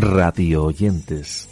[0.00, 1.46] Radio oyentes.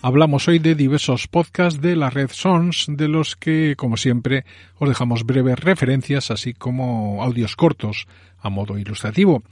[0.00, 4.46] Hablamos hoy de diversos podcasts de la red Sons, de los que, como siempre,
[4.78, 8.06] os dejamos breves referencias, así como audios cortos
[8.40, 9.42] a modo ilustrativo.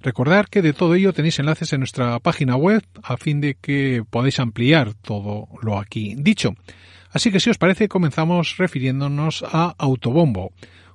[0.00, 4.04] Recordar que de todo ello tenéis enlaces en nuestra página web a fin de que
[4.08, 6.54] podáis ampliar todo lo aquí dicho.
[7.10, 10.52] Así que si os parece comenzamos refiriéndonos a Autobombo,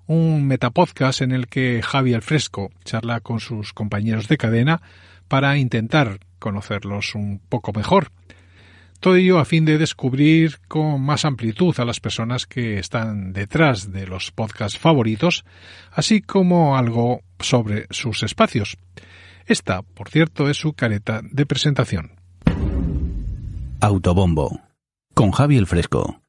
[0.08, 4.81] un metapodcast en el que Javi Fresco charla con sus compañeros de cadena
[5.27, 8.11] para intentar conocerlos un poco mejor.
[8.99, 13.91] Todo ello a fin de descubrir con más amplitud a las personas que están detrás
[13.91, 15.43] de los podcasts favoritos,
[15.91, 18.77] así como algo sobre sus espacios.
[19.45, 22.13] Esta, por cierto, es su careta de presentación.
[23.81, 24.64] Autobombo.
[25.16, 26.21] Con Javi el Fresco.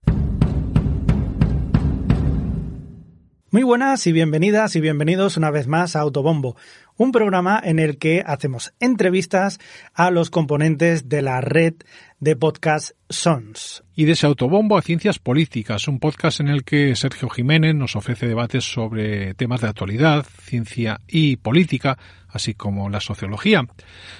[3.51, 6.57] Muy buenas y bienvenidas y bienvenidos una vez más a Autobombo,
[6.97, 9.59] un programa en el que hacemos entrevistas
[9.93, 11.75] a los componentes de la red
[12.21, 13.83] de podcast Sons.
[13.97, 17.97] Y de ese autobombo a Ciencias Políticas, un podcast en el que Sergio Jiménez nos
[17.97, 21.99] ofrece debates sobre temas de actualidad, ciencia y política,
[22.37, 23.67] así como la sociología.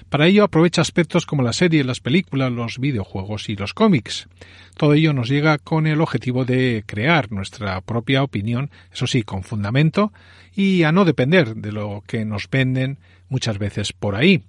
[0.09, 4.29] Para ello aprovecha aspectos como la serie, las películas, los videojuegos y los cómics.
[4.77, 9.43] Todo ello nos llega con el objetivo de crear nuestra propia opinión, eso sí, con
[9.43, 10.13] fundamento,
[10.55, 14.43] y a no depender de lo que nos venden muchas veces por ahí.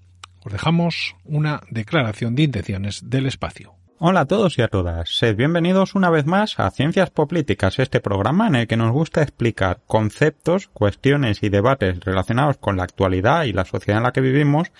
[0.44, 3.77] Os dejamos una declaración de intenciones del espacio.
[4.00, 5.10] Hola a todos y a todas.
[5.10, 9.24] Sed bienvenidos una vez más a Ciencias Políticas, este programa en el que nos gusta
[9.24, 14.22] explicar conceptos, cuestiones y debates relacionados con la actualidad y la sociedad en la que
[14.22, 14.72] vivimos,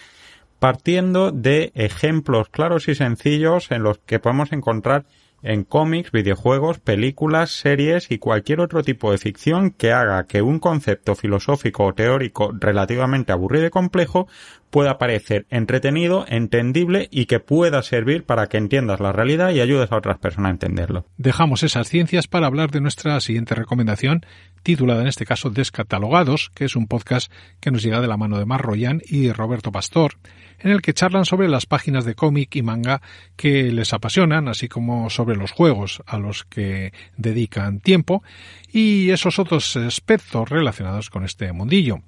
[0.60, 5.06] partiendo de ejemplos claros y sencillos en los que podemos encontrar
[5.42, 10.60] en cómics, videojuegos, películas, series y cualquier otro tipo de ficción que haga que un
[10.60, 14.28] concepto filosófico o teórico relativamente aburrido y complejo
[14.70, 19.92] pueda parecer entretenido, entendible y que pueda servir para que entiendas la realidad y ayudes
[19.92, 21.06] a otras personas a entenderlo.
[21.18, 24.26] Dejamos esas ciencias para hablar de nuestra siguiente recomendación,
[24.64, 28.38] titulada en este caso Descatalogados, que es un podcast que nos llega de la mano
[28.38, 30.16] de Mar Royan y Roberto Pastor,
[30.60, 33.02] en el que charlan sobre las páginas de cómic y manga
[33.36, 38.24] que les apasionan, así como sobre los juegos a los que dedican tiempo
[38.72, 42.02] y esos otros aspectos relacionados con este mundillo.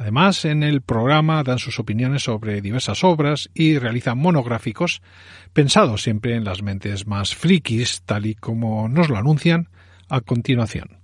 [0.00, 5.02] Además, en el programa dan sus opiniones sobre diversas obras y realizan monográficos
[5.52, 9.68] pensados siempre en las mentes más frikis, tal y como nos lo anuncian
[10.08, 11.00] a continuación.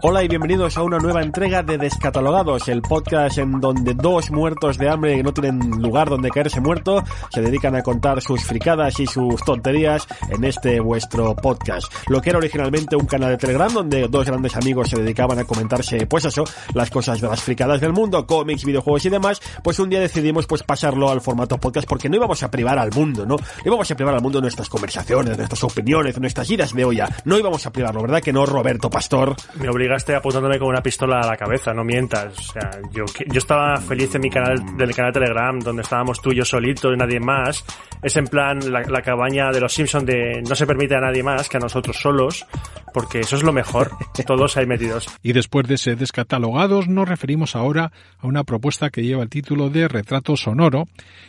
[0.00, 4.78] Hola y bienvenidos a una nueva entrega de Descatalogados, el podcast en donde dos muertos
[4.78, 9.00] de hambre que no tienen lugar donde caerse muerto se dedican a contar sus fricadas
[9.00, 11.92] y sus tonterías en este vuestro podcast.
[12.06, 15.44] Lo que era originalmente un canal de Telegram donde dos grandes amigos se dedicaban a
[15.44, 16.44] comentarse, pues eso,
[16.74, 20.46] las cosas de las fricadas del mundo, cómics, videojuegos y demás, pues un día decidimos
[20.46, 23.34] pues pasarlo al formato podcast porque no íbamos a privar al mundo, ¿no?
[23.34, 26.72] No íbamos a privar al mundo de nuestras conversaciones, de nuestras opiniones, de nuestras idas
[26.72, 27.08] de olla.
[27.24, 29.34] No íbamos a privarlo, ¿verdad que no, Roberto Pastor?
[29.58, 32.38] Me obligaste apuntándome con una pistola a la cabeza, no mientas.
[32.38, 36.30] O sea, yo, yo estaba feliz en mi canal, del canal Telegram, donde estábamos tú
[36.30, 37.64] y yo solitos y nadie más.
[38.02, 41.22] Es en plan la, la cabaña de los Simpsons de no se permite a nadie
[41.22, 42.46] más que a nosotros solos,
[42.92, 43.92] porque eso es lo mejor,
[44.26, 45.08] todos ahí metidos.
[45.22, 49.70] Y después de ser descatalogados, nos referimos ahora a una propuesta que lleva el título
[49.70, 50.86] de Retrato Sonoro,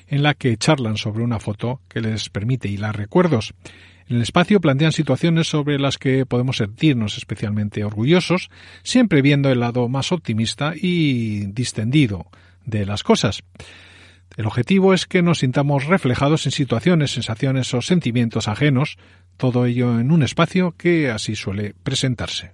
[0.09, 3.53] en la que charlan sobre una foto que les permite hilar recuerdos.
[4.09, 8.50] En el espacio plantean situaciones sobre las que podemos sentirnos especialmente orgullosos,
[8.81, 12.25] siempre viendo el lado más optimista y distendido
[12.65, 13.44] de las cosas.
[14.35, 18.97] El objetivo es que nos sintamos reflejados en situaciones, sensaciones o sentimientos ajenos,
[19.38, 22.51] todo ello en un espacio que así suele presentarse.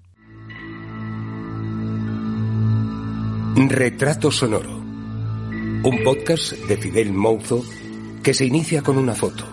[3.55, 4.77] Retrato Sonoro.
[4.77, 7.63] Un podcast de Fidel Mouzo
[8.21, 9.45] que se inicia con una foto,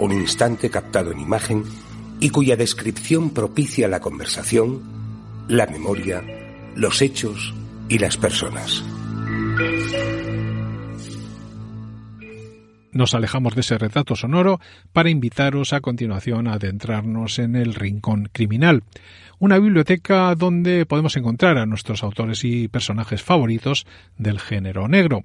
[0.00, 1.64] un instante captado en imagen
[2.20, 5.00] y cuya descripción propicia la conversación
[5.50, 6.22] la memoria,
[6.76, 7.52] los hechos
[7.88, 8.84] y las personas.
[12.92, 14.60] Nos alejamos de ese retrato sonoro
[14.92, 18.84] para invitaros a continuación a adentrarnos en el Rincón Criminal,
[19.40, 23.86] una biblioteca donde podemos encontrar a nuestros autores y personajes favoritos
[24.18, 25.24] del género negro.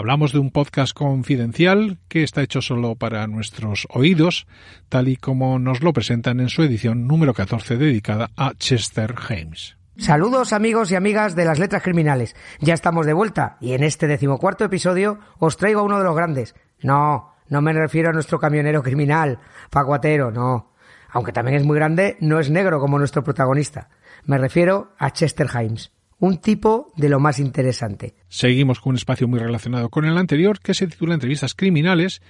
[0.00, 4.46] Hablamos de un podcast confidencial que está hecho solo para nuestros oídos,
[4.88, 9.76] tal y como nos lo presentan en su edición número 14 dedicada a Chester James.
[9.98, 12.34] Saludos amigos y amigas de las letras criminales.
[12.60, 16.16] Ya estamos de vuelta y en este decimocuarto episodio os traigo a uno de los
[16.16, 16.54] grandes.
[16.80, 19.38] No, no me refiero a nuestro camionero criminal,
[19.68, 20.72] Pacuatero, no.
[21.10, 23.90] Aunque también es muy grande, no es negro como nuestro protagonista.
[24.24, 28.14] Me refiero a Chester Himes un tipo de lo más interesante.
[28.28, 32.22] Seguimos con un espacio muy relacionado con el anterior que se titula Entrevistas Criminales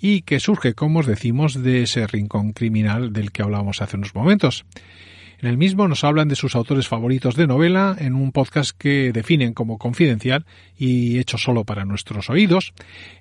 [0.00, 4.14] y que surge, como os decimos, de ese rincón criminal del que hablábamos hace unos
[4.14, 4.64] momentos.
[5.38, 9.12] En el mismo nos hablan de sus autores favoritos de novela en un podcast que
[9.12, 10.46] definen como confidencial
[10.78, 12.72] y hecho solo para nuestros oídos,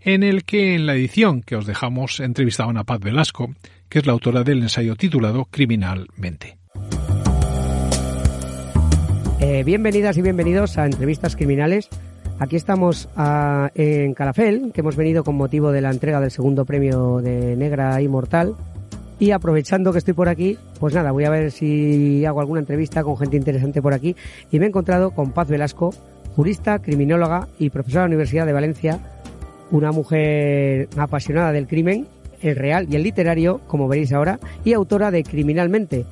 [0.02, 3.54] en el que en la edición que os dejamos entrevistaban a Paz Velasco,
[3.90, 6.62] que es la autora del ensayo titulado Criminalmente.
[9.45, 11.90] Eh, bienvenidas y bienvenidos a Entrevistas Criminales.
[12.40, 16.63] Aquí estamos ah, en Calafel, que hemos venido con motivo de la entrega del segundo
[16.63, 18.56] premio de Negra Inmortal.
[19.19, 23.04] Y aprovechando que estoy por aquí, pues nada, voy a ver si hago alguna entrevista
[23.04, 24.16] con gente interesante por aquí.
[24.50, 25.94] Y me he encontrado con Paz Velasco,
[26.38, 29.00] jurista, criminóloga y profesora de la Universidad de Valencia,
[29.72, 32.07] una mujer apasionada del crimen,
[32.42, 36.06] el real y el literario, como veréis ahora, y autora de Criminalmente,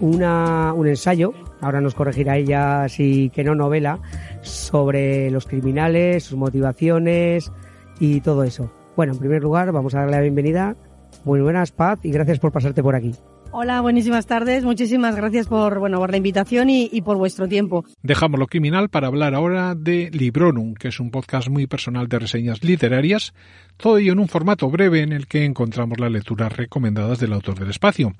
[0.00, 1.32] una, un ensayo
[1.64, 3.98] ahora nos corregirá ella si que no novela,
[4.42, 7.50] sobre los criminales, sus motivaciones
[7.98, 8.70] y todo eso.
[8.96, 10.76] Bueno, en primer lugar, vamos a darle la bienvenida.
[11.24, 13.12] Muy buenas, Paz, y gracias por pasarte por aquí.
[13.56, 14.64] Hola, buenísimas tardes.
[14.64, 17.84] Muchísimas gracias por, bueno, por la invitación y, y, por vuestro tiempo.
[18.02, 22.18] Dejamos lo criminal para hablar ahora de Libronum, que es un podcast muy personal de
[22.18, 23.32] reseñas literarias,
[23.76, 27.56] todo ello en un formato breve en el que encontramos las lecturas recomendadas del autor
[27.56, 28.12] del espacio.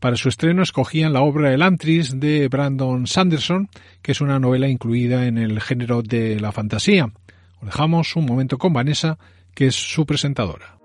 [0.00, 3.68] Para su estreno escogían la obra El Antris de Brandon Sanderson,
[4.00, 7.12] que es una novela incluida en el género de la fantasía.
[7.60, 9.18] Os dejamos un momento con Vanessa,
[9.54, 10.78] que es su presentadora.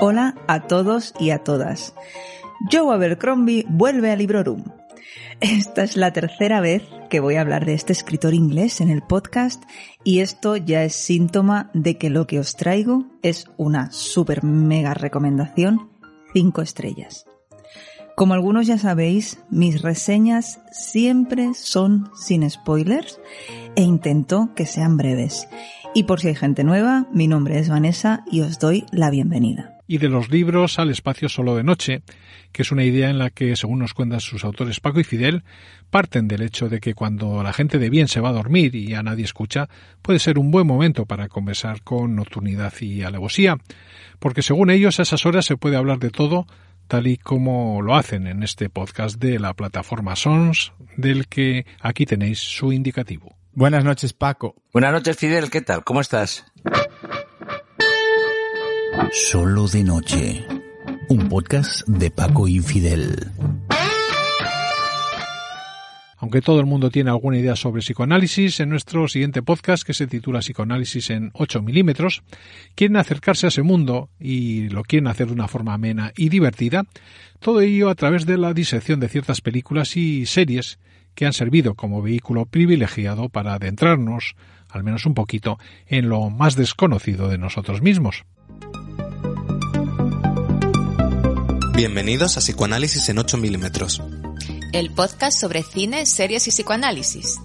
[0.00, 1.94] Hola a todos y a todas.
[2.72, 4.64] Joe Abercrombie vuelve a Librorum.
[5.40, 9.02] Esta es la tercera vez que voy a hablar de este escritor inglés en el
[9.02, 9.62] podcast
[10.02, 14.94] y esto ya es síntoma de que lo que os traigo es una super mega
[14.94, 15.88] recomendación
[16.32, 17.26] 5 estrellas.
[18.16, 23.20] Como algunos ya sabéis, mis reseñas siempre son sin spoilers
[23.74, 25.48] e intento que sean breves.
[25.96, 29.80] Y por si hay gente nueva, mi nombre es Vanessa y os doy la bienvenida.
[29.88, 32.02] Y de los libros al espacio solo de noche,
[32.52, 35.42] que es una idea en la que, según nos cuentan sus autores Paco y Fidel,
[35.90, 38.94] parten del hecho de que cuando la gente de bien se va a dormir y
[38.94, 39.68] a nadie escucha,
[40.02, 43.58] puede ser un buen momento para conversar con nocturnidad y alevosía,
[44.20, 46.46] porque según ellos a esas horas se puede hablar de todo
[46.86, 52.06] tal y como lo hacen en este podcast de la plataforma Sons, del que aquí
[52.06, 53.36] tenéis su indicativo.
[53.52, 54.56] Buenas noches, Paco.
[54.72, 55.50] Buenas noches, Fidel.
[55.50, 55.84] ¿Qué tal?
[55.84, 56.44] ¿Cómo estás?
[59.12, 60.44] Solo de noche.
[61.08, 63.30] Un podcast de Paco y Fidel.
[66.34, 70.08] Aunque todo el mundo tiene alguna idea sobre psicoanálisis, en nuestro siguiente podcast, que se
[70.08, 72.24] titula Psicoanálisis en 8 milímetros,
[72.74, 76.86] quieren acercarse a ese mundo y lo quieren hacer de una forma amena y divertida,
[77.38, 80.80] todo ello a través de la disección de ciertas películas y series
[81.14, 84.34] que han servido como vehículo privilegiado para adentrarnos,
[84.70, 88.24] al menos un poquito, en lo más desconocido de nosotros mismos.
[91.76, 94.02] Bienvenidos a Psicoanálisis en 8 milímetros
[94.74, 97.38] el podcast sobre cine, series y psicoanálisis.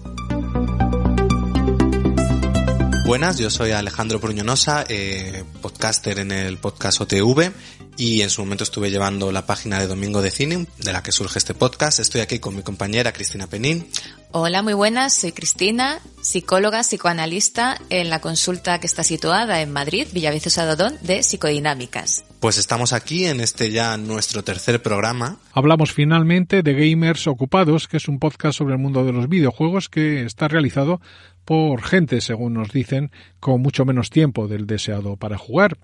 [3.06, 7.52] Buenas, yo soy Alejandro Bruñonosa, eh, podcaster en el podcast OTV
[8.00, 11.12] y en su momento estuve llevando la página de Domingo de Cine, de la que
[11.12, 12.00] surge este podcast.
[12.00, 13.86] Estoy aquí con mi compañera Cristina Penín.
[14.32, 20.06] Hola, muy buenas, soy Cristina, psicóloga, psicoanalista en la consulta que está situada en Madrid,
[20.14, 22.24] Villaviciosa Dodón, de Psicodinámicas.
[22.40, 25.36] Pues estamos aquí en este ya nuestro tercer programa.
[25.52, 29.90] Hablamos finalmente de Gamers Ocupados, que es un podcast sobre el mundo de los videojuegos
[29.90, 31.02] que está realizado
[31.44, 35.76] por gente, según nos dicen, con mucho menos tiempo del deseado para jugar.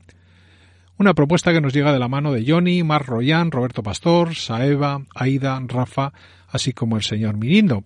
[0.98, 5.02] Una propuesta que nos llega de la mano de Johnny, Mar Royan, Roberto Pastor, Saeva,
[5.14, 6.14] Aida, Rafa,
[6.48, 7.84] así como el señor Mirindo.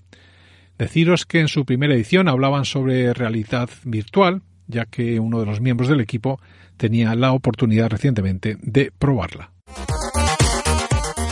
[0.78, 5.60] Deciros que en su primera edición hablaban sobre realidad virtual, ya que uno de los
[5.60, 6.40] miembros del equipo
[6.76, 9.50] tenía la oportunidad recientemente de probarla.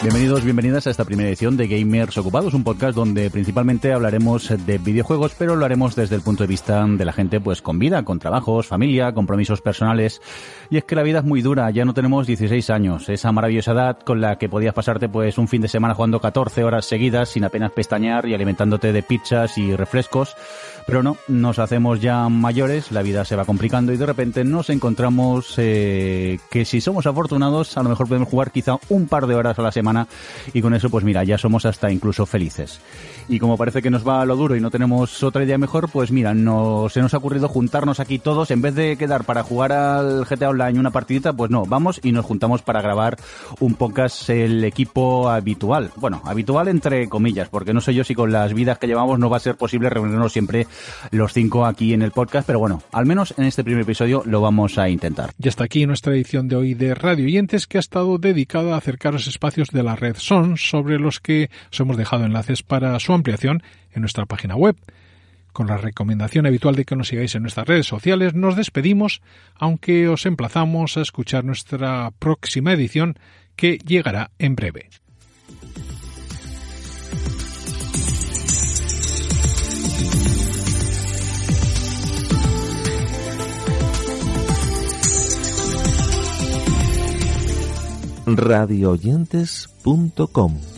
[0.01, 4.79] Bienvenidos, bienvenidas a esta primera edición de Gamers Ocupados, un podcast donde principalmente hablaremos de
[4.79, 8.05] videojuegos, pero lo haremos desde el punto de vista de la gente pues con vida,
[8.05, 10.23] con trabajos, familia, compromisos personales.
[10.71, 13.73] Y es que la vida es muy dura, ya no tenemos 16 años, esa maravillosa
[13.73, 17.31] edad con la que podías pasarte pues un fin de semana jugando 14 horas seguidas
[17.31, 20.37] sin apenas pestañear y alimentándote de pizzas y refrescos.
[20.87, 24.71] Pero no, nos hacemos ya mayores, la vida se va complicando y de repente nos
[24.71, 29.35] encontramos eh, que si somos afortunados a lo mejor podemos jugar quizá un par de
[29.35, 29.88] horas a la semana
[30.53, 32.81] y con eso pues mira, ya somos hasta incluso felices.
[33.29, 35.91] Y como parece que nos va a lo duro y no tenemos otra idea mejor,
[35.91, 39.43] pues mira, no, se nos ha ocurrido juntarnos aquí todos, en vez de quedar para
[39.43, 43.19] jugar al GTA Online una partidita, pues no, vamos y nos juntamos para grabar
[43.61, 45.91] un podcast el equipo habitual.
[45.97, 49.29] Bueno, habitual entre comillas, porque no sé yo si con las vidas que llevamos no
[49.29, 50.67] va a ser posible reunirnos siempre
[51.11, 54.41] los cinco aquí en el podcast, pero bueno, al menos en este primer episodio lo
[54.41, 55.33] vamos a intentar.
[55.39, 58.79] Y hasta aquí nuestra edición de hoy de Radio Oyentes que ha estado dedicada a
[58.79, 62.99] acercar los espacios de la red SON sobre los que os hemos dejado enlaces para
[62.99, 64.77] su ampliación en nuestra página web.
[65.53, 69.23] Con la recomendación habitual de que nos sigáis en nuestras redes sociales, nos despedimos,
[69.55, 73.19] aunque os emplazamos a escuchar nuestra próxima edición
[73.55, 74.91] que llegará en breve.
[88.37, 90.78] radioyentes.com